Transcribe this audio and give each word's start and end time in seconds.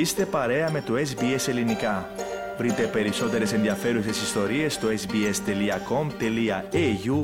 Είστε 0.00 0.26
παρέα 0.26 0.70
με 0.70 0.80
το 0.80 0.94
SBS 0.94 1.48
Ελληνικά. 1.48 2.08
Βρείτε 2.58 2.86
περισσότερες 2.86 3.52
ενδιαφέρουσες 3.52 4.22
ιστορίες 4.22 4.74
στο 4.74 4.88
sbs.com.au 4.88 5.30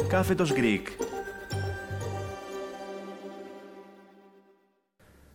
κάθετος 0.08 0.52
Greek. 0.56 0.82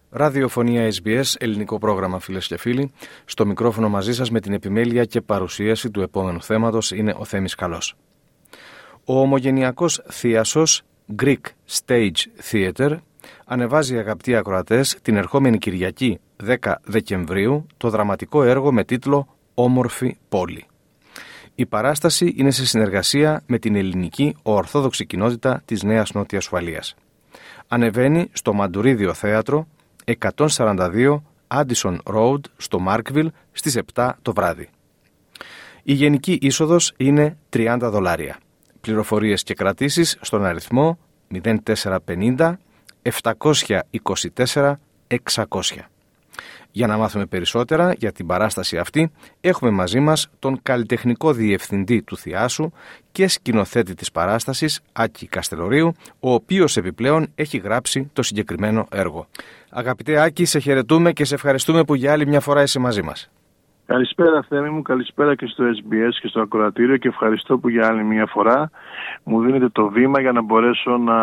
Ραδιοφωνία 0.10 0.92
SBS, 0.92 1.24
ελληνικό 1.38 1.78
πρόγραμμα 1.78 2.20
φίλες 2.20 2.48
και 2.48 2.58
φίλοι. 2.58 2.92
Στο 3.26 3.46
μικρόφωνο 3.46 3.90
μαζί 3.90 4.14
σας 4.14 4.30
με 4.32 4.40
την 4.40 4.54
επιμέλεια 4.54 5.06
και 5.06 5.22
παρουσίαση 5.22 5.92
του 5.92 6.02
επόμενου 6.02 6.42
θέματος 6.42 6.92
είναι 6.92 7.16
ο 7.18 7.26
Θέμης 7.26 7.56
Καλός. 7.56 7.96
Ο 9.06 9.20
ομογενειακός 9.20 10.04
θίασος 10.10 10.82
Greek 11.22 11.42
Stage 11.70 12.26
Theatre 12.52 12.98
ανεβάζει 13.46 13.98
αγαπητοί 13.98 14.36
ακροατές 14.36 14.98
την 15.02 15.16
ερχόμενη 15.16 15.58
Κυριακή 15.58 16.20
10 16.62 16.74
Δεκεμβρίου 16.84 17.68
το 17.78 17.90
δραματικό 17.90 18.44
έργο 18.44 18.72
με 18.72 18.84
τίτλο 18.84 19.28
«Όμορφη 19.54 20.18
πόλη». 20.30 20.66
Η 21.56 21.66
παράσταση 21.66 22.34
είναι 22.38 22.52
σε 22.52 22.66
συνεργασία 22.66 23.44
με 23.46 23.58
την 23.60 23.76
ελληνική 23.76 24.36
ορθόδοξη 24.42 25.06
κοινότητα 25.06 25.62
της 25.66 25.84
Νέας 25.84 26.12
Νότιας 26.12 26.52
Ουαλίας. 26.52 26.96
Ανεβαίνει 27.68 28.30
στο 28.32 28.54
Μαντουρίδιο 28.54 29.14
Θέατρο 29.14 29.68
142 30.20 31.22
Addison 31.48 31.98
Road 32.04 32.40
στο 32.58 32.80
Μάρκβιλ 32.80 33.32
στις 33.52 33.80
7 33.94 34.12
το 34.22 34.34
βράδυ. 34.34 34.70
Η 35.84 35.94
γενική 35.94 36.38
είσοδος 36.42 36.94
είναι 36.98 37.38
30 37.50 37.78
δολάρια. 37.82 38.38
Πληροφορίες 38.82 39.44
και 39.44 39.54
κρατήσεις 39.54 40.18
στον 40.22 40.46
αριθμό 40.46 41.00
0450 42.06 42.54
724 43.02 44.74
600. 45.08 45.86
Για 46.72 46.88
να 46.88 46.98
μάθουμε 46.98 47.26
περισσότερα 47.26 47.94
για 47.94 48.12
την 48.12 48.28
παράσταση 48.28 48.78
αυτή, 48.78 49.12
έχουμε 49.42 49.72
μαζί 49.72 50.00
μας 50.00 50.30
τον 50.40 50.60
καλλιτεχνικό 50.62 51.34
διευθυντή 51.34 52.02
του 52.02 52.18
Θιάσου 52.18 52.72
και 53.12 53.28
σκηνοθέτη 53.28 53.94
της 53.94 54.12
παράστασης, 54.12 54.80
Άκη 54.92 55.28
Καστελορίου, 55.28 55.94
ο 56.20 56.34
οποίος 56.34 56.78
επιπλέον 56.78 57.28
έχει 57.36 57.58
γράψει 57.58 58.10
το 58.14 58.24
συγκεκριμένο 58.24 58.88
έργο. 58.92 59.28
Αγαπητέ 59.70 60.22
Άκη, 60.22 60.46
σε 60.46 60.60
χαιρετούμε 60.60 61.12
και 61.12 61.26
σε 61.26 61.36
ευχαριστούμε 61.36 61.84
που 61.84 61.96
για 61.96 62.12
άλλη 62.12 62.28
μια 62.28 62.40
φορά 62.40 62.62
είσαι 62.62 62.80
μαζί 62.80 63.02
μας. 63.02 63.30
Καλησπέρα 63.86 64.46
Θέμη 64.50 64.70
μου, 64.70 64.82
καλησπέρα 64.82 65.36
και 65.36 65.46
στο 65.46 65.64
SBS 65.64 66.12
και 66.22 66.28
στο 66.28 66.42
ακροατήριο 66.42 66.98
και 66.98 67.08
ευχαριστώ 67.08 67.58
που 67.58 67.70
για 67.70 67.88
άλλη 67.88 68.04
μια 68.04 68.26
φορά 68.26 68.70
μου 69.24 69.42
δίνετε 69.42 69.70
το 69.70 69.88
βήμα 69.88 70.22
για 70.22 70.32
να 70.32 70.42
μπορέσω 70.42 70.98
να 70.98 71.16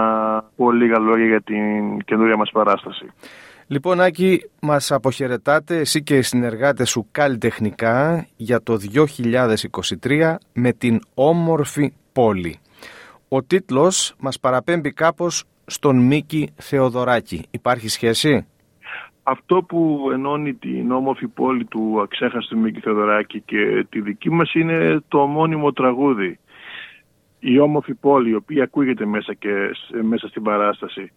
πω 0.57 0.71
λίγα 0.71 0.99
λόγια 0.99 1.27
για 1.27 1.41
την 1.41 1.99
καινούρια 2.05 2.37
μας 2.37 2.51
παράσταση. 2.51 3.07
Λοιπόν 3.67 4.01
Άκη, 4.01 4.51
μας 4.61 4.91
αποχαιρετάτε 4.93 5.77
εσύ 5.77 6.03
και 6.03 6.17
οι 6.17 6.23
συνεργάτες 6.23 6.91
σου 6.91 7.07
καλλιτεχνικά 7.11 8.27
για 8.37 8.63
το 8.63 8.77
2023 10.03 10.35
με 10.53 10.73
την 10.73 11.01
όμορφη 11.15 11.93
πόλη. 12.13 12.59
Ο 13.29 13.43
τίτλος 13.43 14.15
μας 14.19 14.41
παραπέμπει 14.41 14.93
κάπως 14.93 15.45
στον 15.67 15.97
Μίκη 15.97 16.53
Θεοδωράκη. 16.57 17.45
Υπάρχει 17.51 17.89
σχέση; 17.89 18.47
Αυτό 19.31 19.63
που 19.63 20.09
ενώνει 20.13 20.55
την 20.55 20.91
όμορφη 20.91 21.27
πόλη 21.27 21.65
του 21.65 22.01
αξέχαστου 22.03 22.59
Μίκη 22.59 22.81
Θεοδωράκη 22.81 23.41
και 23.41 23.87
τη 23.89 24.01
δική 24.01 24.31
μας 24.31 24.55
είναι 24.55 25.03
το 25.09 25.27
μόνιμο 25.27 25.73
τραγούδι. 25.73 26.39
Η 27.39 27.59
όμορφη 27.59 27.95
πόλη, 27.95 28.31
η 28.31 28.35
οποία 28.35 28.63
ακούγεται 28.63 29.07
μέσα, 29.07 29.35
και, 29.35 29.51
μέσα 30.03 30.29
στην 30.29 30.43
παράσταση. 30.43 31.13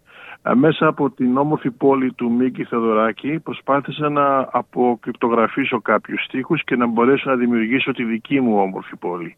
Μέσα 0.54 0.86
από 0.86 1.10
την 1.10 1.36
όμορφη 1.36 1.70
πόλη 1.70 2.12
του 2.12 2.30
Μίκη 2.30 2.64
Θεοδωράκη 2.64 3.38
προσπάθησα 3.38 4.08
να 4.08 4.48
αποκρυπτογραφήσω 4.52 5.80
κάποιους 5.80 6.24
στίχους 6.24 6.64
και 6.64 6.76
να 6.76 6.86
μπορέσω 6.86 7.30
να 7.30 7.36
δημιουργήσω 7.36 7.92
τη 7.92 8.04
δική 8.04 8.40
μου 8.40 8.58
όμορφη 8.58 8.96
πόλη. 8.96 9.36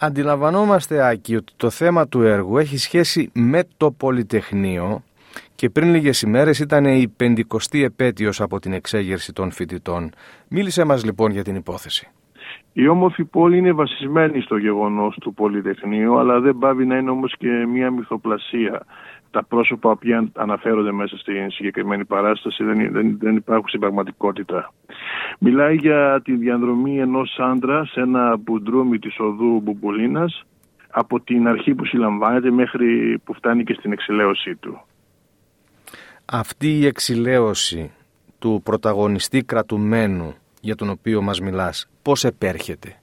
Αντιλαμβανόμαστε, 0.00 1.06
Άκη, 1.06 1.36
ότι 1.36 1.52
το 1.56 1.70
θέμα 1.70 2.08
του 2.08 2.22
έργου 2.22 2.58
έχει 2.58 2.76
σχέση 2.76 3.30
με 3.34 3.62
το 3.76 3.90
Πολυτεχνείο 3.90 5.02
και 5.54 5.70
πριν 5.70 5.90
λίγες 5.90 6.22
ημέρες 6.22 6.58
ήταν 6.58 6.84
η 6.84 7.08
πεντηκοστή 7.16 7.84
επέτειος 7.84 8.40
από 8.40 8.58
την 8.58 8.72
εξέγερση 8.72 9.32
των 9.32 9.50
φοιτητών. 9.50 10.10
Μίλησε 10.48 10.84
μας 10.84 11.04
λοιπόν 11.04 11.30
για 11.30 11.42
την 11.42 11.54
υπόθεση. 11.54 12.10
Η 12.72 12.88
όμορφη 12.88 13.24
πόλη 13.24 13.56
είναι 13.56 13.72
βασισμένη 13.72 14.40
στο 14.40 14.56
γεγονός 14.56 15.16
του 15.20 15.34
Πολυτεχνείου, 15.34 16.18
αλλά 16.18 16.40
δεν 16.40 16.58
πάβει 16.58 16.86
να 16.86 16.96
είναι 16.96 17.10
όμως 17.10 17.34
και 17.38 17.66
μια 17.72 17.90
μυθοπλασία. 17.90 18.82
Τα 19.30 19.44
πρόσωπα 19.44 19.96
που 19.96 20.30
αναφέρονται 20.34 20.92
μέσα 20.92 21.16
στην 21.16 21.50
συγκεκριμένη 21.50 22.04
παράσταση 22.04 22.64
δεν, 22.64 22.92
δεν, 22.92 23.18
δεν 23.18 23.36
υπάρχουν 23.36 23.68
στην 23.68 23.80
πραγματικότητα. 23.80 24.72
Μιλάει 25.38 25.76
για 25.76 26.20
τη 26.24 26.36
διαδρομή 26.36 26.98
ενός 26.98 27.38
άντρα 27.38 27.84
σε 27.84 28.00
ένα 28.00 28.36
μπουντρούμι 28.36 28.98
της 28.98 29.18
οδού 29.18 29.60
Μπουμπουλίνας 29.60 30.44
από 30.90 31.20
την 31.20 31.48
αρχή 31.48 31.74
που 31.74 31.84
συλλαμβάνεται 31.84 32.50
μέχρι 32.50 33.18
που 33.24 33.34
φτάνει 33.34 33.64
και 33.64 33.74
στην 33.74 33.92
εξηλαίωσή 33.92 34.54
του. 34.54 34.80
Αυτή 36.24 36.78
η 36.78 36.86
εξηλαίωση 36.86 37.92
του 38.38 38.60
πρωταγωνιστή 38.64 39.42
κρατουμένου 39.42 40.34
για 40.60 40.74
τον 40.74 40.90
οποίο 40.90 41.22
μας 41.22 41.40
μιλάς, 41.40 41.90
πώς 42.02 42.24
επέρχεται; 42.24 42.96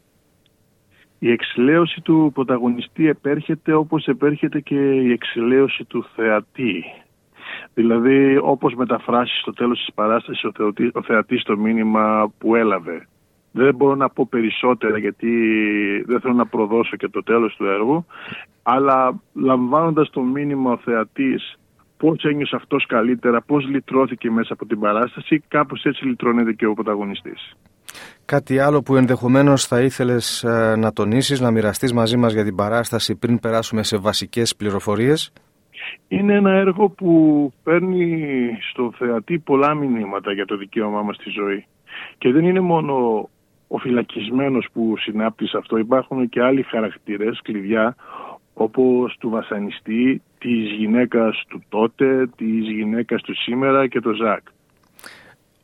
Η 1.20 1.32
εξηλαίωση 1.32 2.02
του 2.02 2.32
πρωταγωνιστή 2.34 3.08
επέρχεται 3.08 3.74
όπως 3.74 4.08
επέρχεται 4.08 4.60
και 4.60 4.76
η 4.76 5.12
εξηλαίωση 5.12 5.84
του 5.84 6.06
θεατή. 6.16 6.84
Δηλαδή 7.74 8.38
όπως 8.42 8.74
μεταφράσει 8.74 9.40
στο 9.40 9.54
τέλος 9.54 9.80
της 9.80 9.94
παράστασης 9.94 10.44
ο, 10.44 10.52
θεατή, 10.56 10.92
ο 10.94 11.02
θεατής 11.02 11.44
το 11.44 11.58
μήνυμα 11.58 12.32
που 12.38 12.56
έλαβε. 12.56 13.08
Δεν 13.52 13.76
μπορώ 13.76 13.96
να 13.96 14.10
πω 14.10 14.28
περισσότερα 14.30 14.98
γιατί 14.98 15.32
δεν 16.06 16.20
θέλω 16.20 16.34
να 16.34 16.46
προδώσω 16.46 16.96
και 16.96 17.08
το 17.08 17.24
τέλος 17.24 17.56
του 17.56 17.66
έργου 17.66 18.06
αλλά 18.64 19.22
λαμβάνοντας 19.34 20.10
το 20.10 20.22
μήνυμα 20.22 20.72
ο 20.72 20.78
θεατής 20.78 21.59
πώς 22.00 22.24
ένιωσε 22.24 22.56
αυτός 22.56 22.86
καλύτερα, 22.86 23.42
πώς 23.42 23.68
λυτρώθηκε 23.68 24.32
μέσα 24.32 24.54
από 24.54 24.66
την 24.66 24.80
παράσταση, 24.80 25.44
κάπως 25.48 25.84
έτσι 25.84 26.06
λυτρώνεται 26.06 26.54
και 26.54 26.66
ο 26.66 26.74
πρωταγωνιστής. 26.74 27.56
Κάτι 28.26 28.60
άλλο 28.60 28.82
που 28.82 28.96
ενδεχομένως 28.96 29.66
θα 29.66 29.82
ήθελες 29.82 30.44
ε, 30.44 30.76
να 30.78 30.94
τονίσεις, 30.94 31.40
να 31.40 31.52
μοιραστείς 31.52 31.94
μαζί 31.94 32.18
μας 32.18 32.34
για 32.34 32.44
την 32.44 32.56
παράσταση 32.56 33.16
πριν 33.16 33.40
περάσουμε 33.40 33.84
σε 33.84 33.98
βασικές 33.98 34.56
πληροφορίες; 34.56 35.34
Είναι 36.08 36.34
ένα 36.34 36.52
έργο 36.52 36.90
που 36.90 37.12
παίρνει 37.64 38.50
στο 38.72 38.94
θεατή 38.98 39.40
πολλά 39.40 39.74
μηνύματα 39.74 40.32
για 40.34 40.46
το 40.46 40.58
δικαίωμά 40.58 41.02
μας 41.02 41.16
στη 41.16 41.30
ζωή. 41.30 41.66
Και 42.18 42.32
δεν 42.32 42.46
είναι 42.46 42.60
μόνο 42.60 43.30
ο 43.68 43.78
φυλακισμένος 43.78 44.68
που 44.74 44.94
συνάπτει 44.98 45.48
σε 45.48 45.58
αυτό, 45.58 45.78
υπάρχουν 45.78 46.30
και 46.30 46.42
άλλοι 46.42 46.64
χαρακτήρες, 46.64 47.40
κλειδιά, 47.44 47.96
όπως 48.60 49.16
του 49.20 49.30
βασανιστή, 49.30 50.22
της 50.40 50.72
γυναίκας 50.78 51.44
του 51.48 51.64
τότε, 51.70 52.30
της 52.36 52.70
γυναίκας 52.70 53.22
του 53.22 53.36
σήμερα 53.36 53.88
και 53.88 54.00
το 54.00 54.14
Ζακ. 54.14 54.44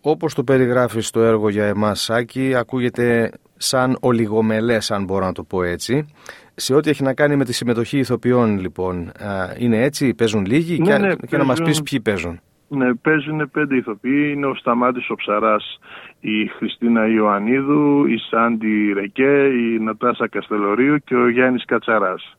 Όπως 0.01 0.33
το 0.33 0.43
περιγράφει 0.43 1.01
στο 1.01 1.21
έργο 1.21 1.49
για 1.49 1.65
εμάς 1.65 2.01
Σάκη, 2.01 2.55
ακούγεται 2.55 3.31
σαν 3.57 3.97
ολιγομελές 4.01 4.91
αν 4.91 5.03
μπορώ 5.03 5.25
να 5.25 5.31
το 5.31 5.43
πω 5.43 5.63
έτσι. 5.63 6.05
Σε 6.55 6.73
ό,τι 6.73 6.89
έχει 6.89 7.03
να 7.03 7.13
κάνει 7.13 7.35
με 7.35 7.45
τη 7.45 7.53
συμμετοχή 7.53 7.97
ηθοποιών 7.97 8.59
λοιπόν, 8.59 9.11
είναι 9.57 9.83
έτσι, 9.83 10.13
παίζουν 10.13 10.45
λίγοι 10.45 10.77
ναι, 10.77 10.85
και, 10.85 10.97
ναι, 10.97 11.09
και 11.09 11.15
παίζουν... 11.15 11.39
να 11.39 11.45
μας 11.45 11.61
πεις 11.61 11.81
ποιοι 11.81 11.99
παίζουν. 11.99 12.39
Ναι, 12.67 12.93
παίζουν 12.93 13.49
πέντε 13.51 13.75
ηθοποιοί. 13.75 14.31
Είναι 14.35 14.45
ο 14.45 14.55
Σταμάτης 14.55 15.09
ο 15.09 15.15
Ψαράς, 15.15 15.79
η 16.19 16.47
Χριστίνα 16.47 17.07
Ιωαννίδου, 17.07 18.05
η 18.05 18.17
Σάντι 18.17 18.93
Ρεκέ, 18.93 19.45
η 19.45 19.79
Νατάσα 19.79 20.27
Καστελορίου 20.27 20.97
και 21.05 21.15
ο 21.15 21.29
Γιάννης 21.29 21.65
Κατσαράς. 21.65 22.37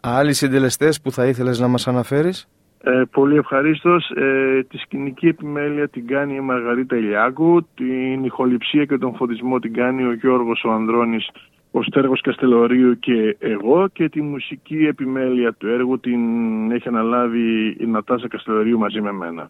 Άλλοι 0.00 0.32
συντελεστές 0.32 1.00
που 1.00 1.10
θα 1.12 1.26
ήθελες 1.26 1.58
να 1.60 1.68
μας 1.68 1.88
αναφέρεις; 1.88 2.48
Ε, 2.82 3.02
πολύ 3.10 3.36
ευχαρίστως. 3.36 4.10
Ε, 4.10 4.62
τη 4.68 4.78
σκηνική 4.78 5.26
επιμέλεια 5.26 5.88
την 5.88 6.06
κάνει 6.06 6.34
η 6.34 6.40
Μαργαρίτα 6.40 6.96
Ηλιάκου, 6.96 7.66
την 7.74 8.24
ηχοληψία 8.24 8.84
και 8.84 8.98
τον 8.98 9.14
φωτισμό 9.14 9.58
την 9.58 9.72
κάνει 9.72 10.04
ο 10.04 10.12
Γιώργος 10.12 10.64
ο 10.64 10.70
Ανδρώνης, 10.70 11.28
ο 11.70 11.82
Στέργος 11.82 12.20
Καστελορίου 12.20 12.98
και 12.98 13.36
εγώ 13.38 13.88
και 13.92 14.08
τη 14.08 14.20
μουσική 14.20 14.86
επιμέλεια 14.86 15.52
του 15.52 15.68
έργου 15.68 16.00
την 16.00 16.20
έχει 16.70 16.88
αναλάβει 16.88 17.76
η 17.80 17.86
Νατάσα 17.86 18.28
Καστελορίου 18.28 18.78
μαζί 18.78 19.00
με 19.00 19.12
μένα. 19.12 19.48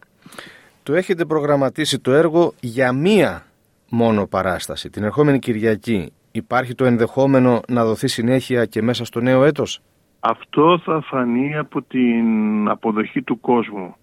Το 0.83 0.95
έχετε 0.95 1.25
προγραμματίσει 1.25 2.01
το 2.01 2.13
έργο 2.13 2.53
για 2.61 2.93
μία 2.93 3.43
μόνο 3.89 4.27
παράσταση, 4.27 4.91
την 4.91 5.05
ερχόμενη 5.05 5.39
Κυριακή. 5.39 6.13
Υπάρχει 6.33 6.75
το 6.75 6.85
ενδεχόμενο 6.85 7.61
να 7.69 7.85
δοθεί 7.85 8.09
συνέχεια 8.09 8.65
και 8.65 8.83
μέσα 8.83 9.05
στο 9.05 9.21
νέο 9.21 9.45
έτος; 9.45 9.83
Αυτό 10.21 10.79
θα 10.85 11.01
φανεί 11.01 11.57
από 11.57 11.83
την 11.83 12.69
αποδοχή 12.69 13.23
του 13.23 13.41
κόσμου. 13.41 13.95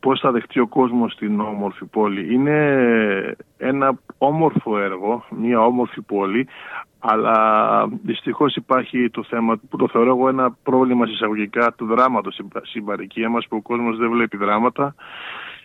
Πώς 0.00 0.20
θα 0.20 0.30
δεχτεί 0.30 0.60
ο 0.60 0.66
κόσμος 0.66 1.14
την 1.14 1.40
όμορφη 1.40 1.84
πόλη. 1.84 2.34
Είναι 2.34 3.36
ένα 3.56 3.98
όμορφο 4.18 4.78
έργο, 4.78 5.24
μια 5.30 5.60
όμορφη 5.60 6.00
πόλη, 6.00 6.48
αλλά 6.98 7.86
δυστυχώς 8.02 8.56
υπάρχει 8.56 9.10
το 9.10 9.22
θέμα 9.22 9.60
που 9.68 9.76
το 9.76 9.88
θεωρώ 9.88 10.08
εγώ 10.10 10.28
ένα 10.28 10.56
πρόβλημα 10.62 11.06
συσσαγωγικά 11.06 11.72
του 11.72 11.86
δράματος 11.86 12.40
στην 12.62 12.84
παροικία 12.84 13.28
μας 13.28 13.46
που 13.48 13.56
ο 13.56 13.62
κόσμος 13.62 13.96
δεν 13.96 14.10
βλέπει 14.10 14.36
δράματα. 14.36 14.94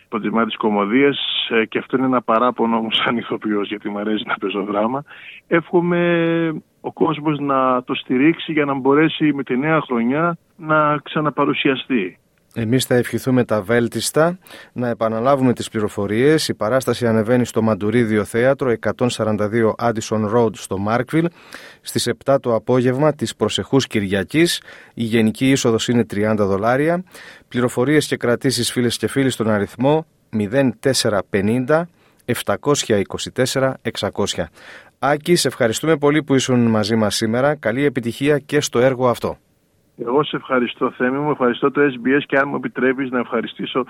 Παντζημά 0.08 0.44
της 0.44 0.56
Κομμωδίας 0.56 1.48
ε, 1.48 1.64
και 1.64 1.78
αυτό 1.78 1.96
είναι 1.96 2.06
ένα 2.06 2.22
παράπονο 2.22 2.80
μου 2.80 2.92
σαν 2.92 3.16
ηθοποιός 3.16 3.68
γιατί 3.68 3.88
μου 3.88 3.98
αρέσει 3.98 4.24
να 4.26 4.34
παίζω 4.34 4.62
δράμα. 4.62 5.04
Εύχομαι 5.46 6.62
ο 6.86 6.92
κόσμος 6.92 7.38
να 7.38 7.82
το 7.82 7.94
στηρίξει 7.94 8.52
για 8.52 8.64
να 8.64 8.74
μπορέσει 8.74 9.32
με 9.32 9.42
τη 9.42 9.56
νέα 9.56 9.80
χρονιά 9.80 10.36
να 10.56 10.98
ξαναπαρουσιαστεί. 11.02 12.18
Εμείς 12.54 12.84
θα 12.84 12.94
ευχηθούμε 12.94 13.44
τα 13.44 13.62
βέλτιστα, 13.62 14.38
να 14.72 14.88
επαναλάβουμε 14.88 15.52
τις 15.52 15.68
πληροφορίες. 15.68 16.48
Η 16.48 16.54
παράσταση 16.54 17.06
ανεβαίνει 17.06 17.44
στο 17.44 17.62
Μαντουρίδιο 17.62 18.24
Θέατρο 18.24 18.74
142 18.96 19.74
Addison 19.78 20.30
Road 20.34 20.54
στο 20.56 20.78
Μάρκβιλ 20.78 21.28
στις 21.80 22.12
7 22.24 22.36
το 22.40 22.54
απόγευμα 22.54 23.12
της 23.12 23.36
προσεχούς 23.36 23.86
Κυριακής. 23.86 24.62
Η 24.94 25.02
γενική 25.02 25.50
είσοδος 25.50 25.88
είναι 25.88 26.04
30 26.04 26.34
δολάρια. 26.38 27.04
Πληροφορίες 27.48 28.06
και 28.06 28.16
κρατήσεις 28.16 28.72
φίλες 28.72 28.96
και 28.96 29.08
φίλοι 29.08 29.30
στον 29.30 29.50
αριθμό 29.50 30.06
0450 31.30 31.88
724 32.24 33.72
600. 34.00 34.44
Άκη, 34.98 35.36
σε 35.36 35.48
ευχαριστούμε 35.48 35.96
πολύ 35.96 36.22
που 36.22 36.34
ήσουν 36.34 36.66
μαζί 36.66 36.96
μας 36.96 37.16
σήμερα. 37.16 37.54
Καλή 37.54 37.84
επιτυχία 37.84 38.38
και 38.38 38.60
στο 38.60 38.78
έργο 38.78 39.08
αυτό. 39.08 39.36
Εγώ 39.96 40.24
σε 40.24 40.36
ευχαριστώ 40.36 40.90
Θέμη 40.96 41.18
μου, 41.18 41.30
ευχαριστώ 41.30 41.70
το 41.70 41.80
SBS 41.80 42.22
και 42.26 42.36
αν 42.36 42.48
μου 42.48 42.56
επιτρέπεις 42.56 43.10
να 43.10 43.18
ευχαριστήσω 43.18 43.84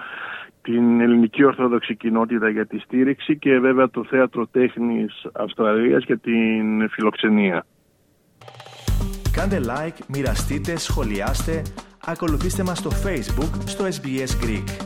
την 0.62 1.00
ελληνική 1.00 1.44
ορθόδοξη 1.44 1.96
κοινότητα 1.96 2.48
για 2.48 2.66
τη 2.66 2.78
στήριξη 2.78 3.38
και 3.38 3.58
βέβαια 3.58 3.90
το 3.90 4.04
Θέατρο 4.04 4.46
Τέχνης 4.46 5.26
Αυστραλίας 5.32 6.04
για 6.04 6.18
την 6.18 6.88
φιλοξενία. 6.90 7.66
Κάντε 9.32 9.60
like, 9.62 9.98
μοιραστείτε, 10.08 10.76
σχολιάστε, 10.76 11.62
ακολουθήστε 12.06 12.62
μας 12.62 12.78
στο 12.78 12.90
Facebook 12.90 13.50
στο 13.64 13.84
SBS 13.84 14.44
Greek. 14.44 14.83